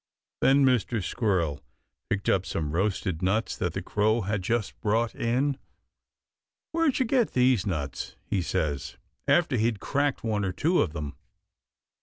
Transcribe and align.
Then 0.39 0.65
Mr. 0.65 1.03
Squirrel 1.03 1.61
picked 2.09 2.27
up 2.27 2.43
some 2.43 2.71
roasted 2.71 3.21
nuts 3.21 3.55
that 3.57 3.73
the 3.73 3.83
Crow 3.83 4.21
had 4.21 4.41
just 4.41 4.81
brought 4.81 5.13
in. 5.13 5.59
"Where'd 6.71 6.97
you 6.97 7.05
get 7.05 7.33
these 7.33 7.67
nuts?" 7.67 8.15
he 8.25 8.41
says, 8.41 8.97
after 9.27 9.57
he'd 9.57 9.79
cracked 9.79 10.23
one 10.23 10.43
or 10.43 10.53
two 10.53 10.81
of 10.81 10.93
them. 10.93 11.17